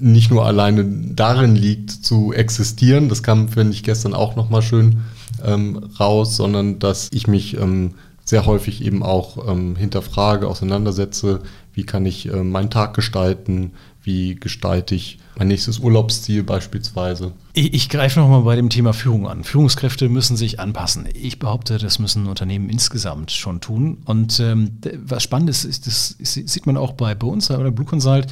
nicht 0.00 0.30
nur 0.30 0.44
alleine 0.44 0.84
darin 0.84 1.54
liegt, 1.54 1.90
zu 1.90 2.32
existieren, 2.32 3.08
das 3.08 3.22
kam, 3.22 3.48
finde 3.48 3.72
ich, 3.72 3.82
gestern 3.82 4.12
auch 4.12 4.36
nochmal 4.36 4.62
schön 4.62 5.04
ähm, 5.44 5.78
raus, 5.98 6.36
sondern 6.36 6.78
dass 6.78 7.08
ich 7.12 7.26
mich 7.26 7.56
ähm, 7.56 7.94
sehr 8.26 8.44
häufig 8.44 8.84
eben 8.84 9.02
auch 9.02 9.48
ähm, 9.48 9.76
hinterfrage, 9.76 10.48
auseinandersetze, 10.48 11.42
wie 11.72 11.84
kann 11.84 12.04
ich 12.04 12.28
äh, 12.28 12.42
meinen 12.42 12.70
Tag 12.70 12.92
gestalten, 12.94 13.72
wie 14.02 14.34
gestalte 14.34 14.94
ich 14.94 15.18
mein 15.38 15.48
nächstes 15.48 15.78
Urlaubsziel 15.78 16.42
beispielsweise? 16.42 17.32
Ich, 17.52 17.72
ich 17.74 17.88
greife 17.88 18.18
nochmal 18.18 18.42
bei 18.42 18.56
dem 18.56 18.68
Thema 18.68 18.92
Führung 18.92 19.28
an. 19.28 19.44
Führungskräfte 19.44 20.08
müssen 20.08 20.36
sich 20.36 20.58
anpassen. 20.58 21.06
Ich 21.12 21.38
behaupte, 21.38 21.78
das 21.78 21.98
müssen 21.98 22.26
Unternehmen 22.26 22.68
insgesamt 22.68 23.30
schon 23.30 23.60
tun. 23.60 23.98
Und 24.06 24.40
ähm, 24.40 24.78
was 25.04 25.22
spannend 25.22 25.50
ist, 25.50 25.64
ist, 25.64 25.86
das 25.86 26.16
sieht 26.18 26.66
man 26.66 26.76
auch 26.76 26.92
bei, 26.92 27.14
bei 27.14 27.26
uns, 27.26 27.48
bei 27.48 27.62
der 27.62 27.70
Blue 27.70 27.86
Consult, 27.86 28.26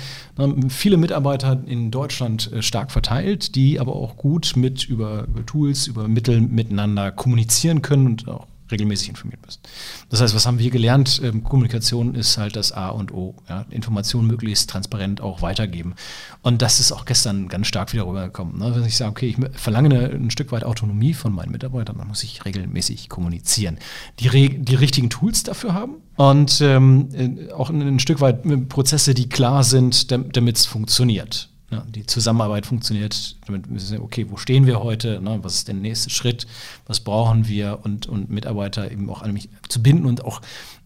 viele 0.69 0.97
Mitarbeiter 0.97 1.63
in 1.67 1.91
Deutschland 1.91 2.53
äh, 2.53 2.63
stark 2.63 2.91
verteilt, 2.91 3.55
die 3.55 3.79
aber 3.79 3.95
auch 3.95 4.17
gut 4.17 4.55
mit 4.57 4.85
über, 4.85 5.25
über 5.25 5.47
Tools, 5.47 5.87
über 5.87 6.09
Mittel 6.09 6.41
miteinander 6.41 7.13
kommunizieren 7.13 7.83
können 7.83 8.07
und 8.07 8.29
auch 8.29 8.47
regelmäßig 8.71 9.11
informiert 9.11 9.43
bist. 9.43 9.61
Das 10.09 10.21
heißt, 10.21 10.35
was 10.35 10.47
haben 10.47 10.59
wir 10.59 10.71
gelernt? 10.71 11.21
Ähm, 11.23 11.45
Kommunikation 11.45 12.15
ist 12.15 12.39
halt 12.39 12.57
das 12.57 12.73
A 12.73 12.89
und 12.89 13.13
O. 13.13 13.35
Ja? 13.49 13.67
Informationen 13.71 14.27
möglichst 14.27 14.71
transparent 14.71 15.21
auch 15.21 15.43
weitergeben. 15.43 15.95
Und 16.43 16.63
das 16.63 16.81
ist 16.81 16.93
auch 16.93 17.05
gestern 17.05 17.49
ganz 17.49 17.67
stark 17.67 17.93
wieder 17.93 18.07
rübergekommen. 18.07 18.59
Ne? 18.59 18.75
Wenn 18.75 18.85
ich 18.85 18.97
sage, 18.97 19.11
okay, 19.11 19.27
ich 19.27 19.61
verlange 19.61 20.11
ein 20.11 20.31
Stück 20.31 20.53
weit 20.53 20.65
Autonomie 20.65 21.15
von 21.15 21.33
meinen 21.33 21.53
Mitarbeitern, 21.53 21.99
dann 21.99 22.09
muss 22.09 22.25
ich 22.25 22.45
regelmäßig 22.45 23.09
kommunizieren. 23.09 23.79
Die, 24.21 24.29
die 24.59 24.75
richtigen 24.75 25.11
Tools 25.11 25.43
dafür 25.43 25.75
haben 25.75 25.97
und 26.17 26.61
ähm, 26.61 27.09
äh, 27.13 27.53
auch 27.53 27.71
ein, 27.71 27.83
ein 27.83 27.99
Stück 27.99 28.21
weit 28.21 28.43
Prozesse, 28.69 29.15
die 29.15 29.29
klar 29.29 29.65
sind, 29.65 30.11
damit 30.11 30.57
es 30.57 30.67
funktioniert. 30.67 31.51
Ja, 31.75 31.85
die 31.89 32.07
Zusammenarbeit 32.07 32.67
funktioniert, 32.67 33.35
damit 33.47 33.65
wir, 33.69 34.01
okay, 34.01 34.27
wo 34.31 34.37
stehen 34.37 34.65
wir 34.65 34.81
heute, 34.81 35.21
ne, 35.21 35.41
was 35.43 35.57
ist 35.57 35.67
der 35.67 35.75
nächste 35.75 36.09
Schritt, 36.09 36.47
was 36.87 37.01
brauchen 37.01 37.49
wir? 37.49 37.81
Und, 37.83 38.07
und 38.07 38.31
Mitarbeiter 38.31 38.93
eben 38.93 39.11
auch 39.11 39.23
an 39.23 39.33
mich 39.33 39.49
zu 39.69 39.83
binden 39.83 40.07
und 40.07 40.25
auch 40.25 40.41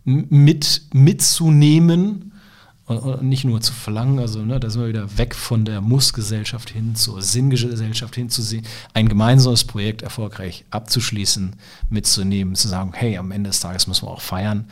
mit, 0.04 0.80
mitzunehmen 0.94 2.32
und, 2.86 3.22
nicht 3.22 3.44
nur 3.44 3.60
zu 3.60 3.74
verlangen, 3.74 4.18
also 4.18 4.42
ne, 4.46 4.58
da 4.58 4.70
sind 4.70 4.80
wir 4.80 4.88
wieder 4.88 5.18
weg 5.18 5.34
von 5.34 5.66
der 5.66 5.82
Muss-Gesellschaft 5.82 6.70
hin 6.70 6.94
zur 6.94 7.20
Sinngesellschaft 7.20 8.14
hinzusehen, 8.14 8.64
ein 8.94 9.10
gemeinsames 9.10 9.64
Projekt 9.64 10.00
erfolgreich 10.00 10.64
abzuschließen, 10.70 11.54
mitzunehmen, 11.90 12.54
zu 12.54 12.66
sagen, 12.66 12.92
hey, 12.94 13.18
am 13.18 13.30
Ende 13.30 13.50
des 13.50 13.60
Tages 13.60 13.88
müssen 13.88 14.06
wir 14.06 14.12
auch 14.12 14.22
feiern 14.22 14.70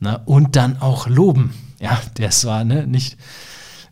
ne, 0.00 0.20
und 0.24 0.56
dann 0.56 0.78
auch 0.82 1.06
loben. 1.06 1.54
Ja, 1.78 2.00
das 2.14 2.44
war 2.46 2.64
ne, 2.64 2.84
nicht 2.88 3.16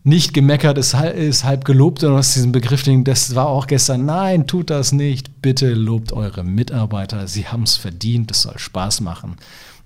nicht 0.03 0.33
gemeckert 0.33 0.79
ist, 0.79 0.95
ist 0.95 1.45
halb 1.45 1.65
gelobt 1.65 2.03
und 2.05 2.13
aus 2.13 2.33
diesem 2.33 2.53
Begriff, 2.53 2.85
das 3.05 3.35
war 3.35 3.49
auch 3.49 3.67
gestern, 3.67 4.07
nein, 4.07 4.47
tut 4.47 4.71
das 4.71 4.93
nicht, 4.93 5.43
bitte 5.43 5.75
lobt 5.75 6.13
eure 6.13 6.43
Mitarbeiter, 6.43 7.29
sie 7.29 7.49
haben 7.49 7.65
es 7.65 7.77
verdient, 7.77 8.31
es 8.31 8.43
soll 8.43 8.59
Spaß 8.59 9.03
machen. 9.03 9.37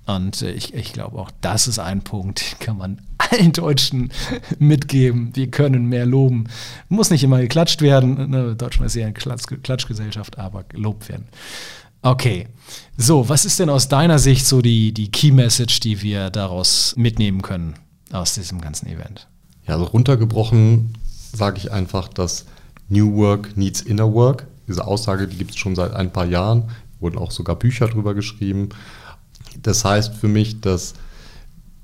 Und 0.06 0.42
äh, 0.42 0.52
ich, 0.52 0.75
ich 0.75 0.92
glaube 0.92 1.18
auch, 1.18 1.30
das 1.40 1.66
ist 1.66 1.78
ein 1.78 2.02
Punkt, 2.02 2.52
den 2.52 2.59
kann 2.59 2.76
man 2.76 2.99
allen 3.18 3.52
Deutschen 3.52 4.12
mitgeben. 4.59 5.33
Die 5.33 5.50
können 5.50 5.87
mehr 5.87 6.06
loben. 6.06 6.44
Muss 6.88 7.11
nicht 7.11 7.25
immer 7.25 7.40
geklatscht 7.40 7.80
werden. 7.80 8.30
Ne? 8.30 8.54
Deutschland 8.54 8.87
ist 8.87 8.94
ja 8.94 9.04
eine 9.04 9.14
Klatsch 9.14 9.47
Klatschgesellschaft, 9.62 10.38
aber 10.38 10.64
gelobt 10.64 11.09
werden. 11.09 11.26
Okay. 12.02 12.49
So, 12.97 13.28
was 13.28 13.44
ist 13.44 13.59
denn 13.59 13.71
aus 13.71 13.88
deiner 13.88 14.18
Sicht 14.18 14.47
so 14.47 14.61
die, 14.61 14.92
die 14.92 15.11
Key 15.11 15.33
Message, 15.33 15.80
die 15.80 16.02
wir 16.02 16.30
daraus 16.30 16.94
mitnehmen 16.97 17.40
können 17.40 17.75
aus 18.12 18.35
diesem 18.35 18.61
ganzen 18.61 18.88
Event? 18.88 19.26
Ja, 19.66 19.75
also 19.75 19.87
runtergebrochen 19.87 20.94
sage 21.35 21.59
ich 21.59 21.73
einfach, 21.73 22.09
dass 22.09 22.47
New 22.88 23.16
Work 23.16 23.56
needs 23.56 23.80
Inner 23.80 24.12
Work. 24.12 24.47
Diese 24.68 24.87
Aussage, 24.87 25.26
die 25.26 25.37
gibt 25.37 25.52
es 25.52 25.56
schon 25.56 25.75
seit 25.75 25.92
ein 25.94 26.12
paar 26.12 26.26
Jahren, 26.26 26.64
wurden 27.00 27.18
auch 27.18 27.30
sogar 27.30 27.56
Bücher 27.56 27.88
drüber 27.88 28.14
geschrieben. 28.14 28.71
Das 29.62 29.85
heißt 29.85 30.14
für 30.14 30.28
mich, 30.28 30.61
dass 30.61 30.94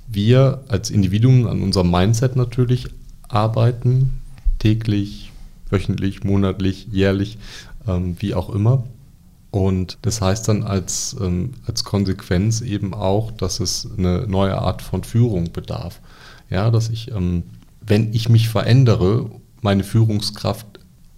wir 0.08 0.64
als 0.68 0.90
Individuen 0.90 1.46
an 1.46 1.62
unserem 1.62 1.90
Mindset 1.90 2.36
natürlich 2.36 2.88
arbeiten, 3.28 4.20
täglich, 4.58 5.30
wöchentlich, 5.68 6.24
monatlich, 6.24 6.88
jährlich, 6.90 7.38
ähm, 7.86 8.16
wie 8.18 8.34
auch 8.34 8.50
immer. 8.50 8.84
Und 9.50 9.98
das 10.02 10.20
heißt 10.20 10.48
dann 10.48 10.62
als, 10.62 11.16
ähm, 11.20 11.54
als 11.66 11.84
Konsequenz 11.84 12.60
eben 12.60 12.94
auch, 12.94 13.30
dass 13.32 13.60
es 13.60 13.88
eine 13.96 14.26
neue 14.26 14.58
Art 14.58 14.82
von 14.82 15.04
Führung 15.04 15.52
bedarf. 15.52 16.00
Ja, 16.50 16.70
dass 16.70 16.88
ich 16.88 17.10
ähm, 17.12 17.44
wenn 17.90 18.14
ich 18.14 18.28
mich 18.28 18.48
verändere, 18.48 19.30
meine 19.60 19.84
Führungskraft 19.84 20.66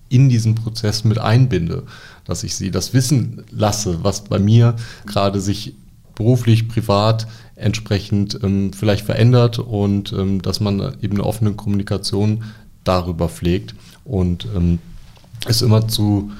in 0.09 0.29
diesen 0.29 0.55
Prozess 0.55 1.05
mit 1.05 1.19
einbinde, 1.19 1.85
dass 2.25 2.43
ich 2.43 2.57
sie 2.57 2.71
das 2.71 2.93
wissen 2.93 3.45
lasse, 3.50 4.02
was 4.02 4.25
bei 4.25 4.38
mir 4.38 4.75
gerade 5.07 5.41
sich 5.41 5.75
beruflich, 6.14 6.69
privat 6.69 7.29
entsprechend 7.57 8.38
ähm, 8.43 8.73
vielleicht 8.73 9.05
verändert 9.05 9.59
und 9.59 10.12
ähm, 10.12 10.43
dass 10.43 10.61
man 10.61 10.81
eben 11.00 11.14
eine 11.14 11.25
offene 11.25 11.52
Kommunikation 11.52 12.45
darüber 12.85 13.29
pflegt 13.29 13.75
und 14.05 14.49
ähm, 14.55 14.79
es 15.47 15.62
immer 15.62 15.88
zu, 15.88 16.31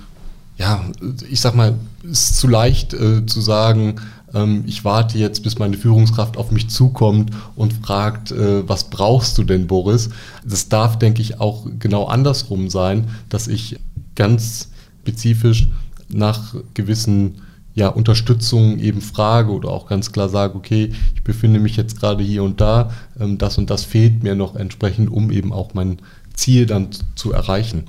ja, 0.57 0.85
ich 1.29 1.41
sag 1.41 1.55
mal, 1.55 1.75
ist 2.03 2.37
zu 2.37 2.49
leicht 2.49 2.95
äh, 2.95 3.25
zu 3.27 3.41
sagen, 3.41 3.97
ähm, 4.35 4.65
ich 4.67 4.85
warte 4.85 5.19
jetzt, 5.19 5.43
bis 5.43 5.59
meine 5.59 5.77
Führungskraft 5.77 6.37
auf 6.37 6.51
mich 6.51 6.71
zukommt 6.71 7.31
und 7.57 7.73
fragt, 7.73 8.33
äh, 8.33 8.69
was 8.69 8.91
brauchst 8.91 9.39
du 9.39 9.45
denn, 9.45 9.67
Boris? 9.67 10.11
Das 10.45 10.69
darf, 10.69 10.99
denke 10.99 11.23
ich, 11.23 11.41
auch 11.41 11.67
genau 11.79 12.07
andersrum 12.07 12.71
sein, 12.71 13.09
dass 13.29 13.49
ich 13.49 13.79
ganz 14.15 14.69
spezifisch 15.03 15.69
nach 16.09 16.55
gewissen 16.75 17.43
ja, 17.75 17.89
Unterstützung 17.89 18.79
eben 18.79 19.01
frage 19.01 19.51
oder 19.51 19.71
auch 19.71 19.87
ganz 19.87 20.13
klar 20.13 20.29
sage, 20.29 20.55
okay, 20.55 20.93
ich 21.15 21.23
befinde 21.23 21.59
mich 21.59 21.77
jetzt 21.77 21.99
gerade 21.99 22.23
hier 22.23 22.43
und 22.43 22.61
da, 22.61 22.91
ähm, 23.19 23.39
das 23.39 23.59
und 23.59 23.71
das 23.71 23.85
fehlt 23.85 24.23
mir 24.23 24.35
noch 24.35 24.57
entsprechend, 24.57 25.11
um 25.11 25.31
eben 25.31 25.53
auch 25.53 25.75
mein 25.75 25.99
Ziel 26.35 26.67
dann 26.67 26.89
zu 27.15 27.33
erreichen. 27.33 27.85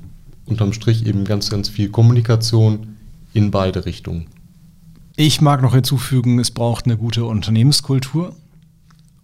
Unterm 0.46 0.72
Strich 0.72 1.06
eben 1.06 1.24
ganz, 1.24 1.50
ganz 1.50 1.68
viel 1.68 1.90
Kommunikation 1.90 2.96
in 3.32 3.50
beide 3.50 3.84
Richtungen. 3.84 4.26
Ich 5.16 5.40
mag 5.40 5.62
noch 5.62 5.74
hinzufügen, 5.74 6.40
es 6.40 6.50
braucht 6.50 6.86
eine 6.86 6.96
gute 6.96 7.24
Unternehmenskultur 7.24 8.34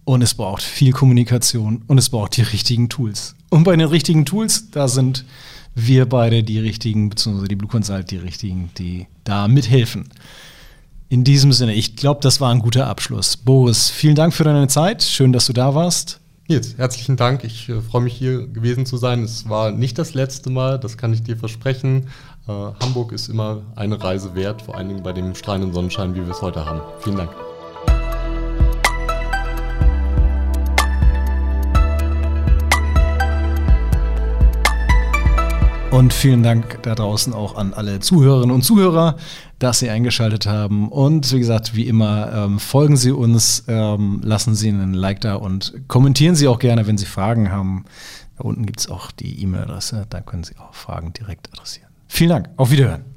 und 0.05 0.21
es 0.21 0.33
braucht 0.33 0.63
viel 0.63 0.93
Kommunikation 0.93 1.83
und 1.87 1.97
es 1.97 2.09
braucht 2.09 2.37
die 2.37 2.43
richtigen 2.43 2.87
Tools. 2.87 3.35
Und 3.49 3.65
bei 3.65 3.75
den 3.75 3.87
richtigen 3.87 4.25
Tools, 4.25 4.71
da 4.71 4.87
sind 4.87 5.25
wir 5.75 6.07
beide 6.07 6.43
die 6.43 6.59
richtigen, 6.59 7.09
beziehungsweise 7.09 7.49
die 7.49 7.57
Blue 7.57 7.69
Consult 7.69 8.09
die 8.09 8.17
richtigen, 8.17 8.69
die 8.77 9.07
da 9.25 9.49
mithelfen. 9.49 10.07
In 11.09 11.25
diesem 11.25 11.51
Sinne, 11.51 11.73
ich 11.73 11.97
glaube, 11.97 12.21
das 12.23 12.39
war 12.39 12.53
ein 12.53 12.59
guter 12.59 12.87
Abschluss. 12.87 13.35
Boris, 13.35 13.89
vielen 13.89 14.15
Dank 14.15 14.33
für 14.33 14.45
deine 14.45 14.69
Zeit. 14.69 15.03
Schön, 15.03 15.33
dass 15.33 15.45
du 15.45 15.51
da 15.51 15.75
warst. 15.75 16.21
Jetzt, 16.47 16.77
herzlichen 16.77 17.17
Dank. 17.17 17.43
Ich 17.43 17.69
äh, 17.69 17.81
freue 17.81 18.01
mich 18.01 18.13
hier 18.13 18.47
gewesen 18.47 18.85
zu 18.85 18.95
sein. 18.97 19.23
Es 19.23 19.47
war 19.47 19.71
nicht 19.71 19.97
das 19.97 20.13
letzte 20.13 20.49
Mal, 20.49 20.79
das 20.79 20.97
kann 20.97 21.13
ich 21.13 21.23
dir 21.23 21.37
versprechen. 21.37 22.07
Äh, 22.51 22.73
Hamburg 22.83 23.11
ist 23.11 23.29
immer 23.29 23.61
eine 23.75 24.01
Reise 24.01 24.35
wert, 24.35 24.61
vor 24.61 24.75
allen 24.75 24.89
Dingen 24.89 25.03
bei 25.03 25.13
dem 25.13 25.35
strahlenden 25.35 25.73
Sonnenschein, 25.73 26.15
wie 26.15 26.25
wir 26.25 26.31
es 26.31 26.41
heute 26.41 26.65
haben. 26.65 26.81
Vielen 26.99 27.17
Dank. 27.17 27.31
Und 35.91 36.13
vielen 36.13 36.41
Dank 36.41 36.81
da 36.83 36.95
draußen 36.95 37.33
auch 37.33 37.55
an 37.55 37.73
alle 37.73 37.99
Zuhörerinnen 37.99 38.55
und 38.55 38.61
Zuhörer, 38.61 39.17
dass 39.59 39.79
Sie 39.79 39.89
eingeschaltet 39.89 40.45
haben. 40.45 40.87
Und 40.87 41.31
wie 41.33 41.39
gesagt, 41.39 41.75
wie 41.75 41.85
immer, 41.85 42.31
ähm, 42.33 42.59
folgen 42.59 42.95
Sie 42.95 43.11
uns, 43.11 43.65
ähm, 43.67 44.21
lassen 44.23 44.55
Sie 44.55 44.69
einen 44.69 44.93
Like 44.93 45.19
da 45.19 45.35
und 45.35 45.73
kommentieren 45.89 46.35
Sie 46.35 46.47
auch 46.47 46.59
gerne, 46.59 46.87
wenn 46.87 46.97
Sie 46.97 47.05
Fragen 47.05 47.51
haben. 47.51 47.83
Da 48.37 48.45
unten 48.45 48.65
gibt 48.65 48.79
es 48.79 48.89
auch 48.89 49.11
die 49.11 49.43
E-Mail-Adresse, 49.43 50.05
da 50.09 50.21
können 50.21 50.45
Sie 50.45 50.57
auch 50.57 50.73
Fragen 50.73 51.11
direkt 51.11 51.51
adressieren. 51.51 51.90
Vielen 52.13 52.29
Dank, 52.29 52.49
auf 52.57 52.71
Wiederhören. 52.71 53.10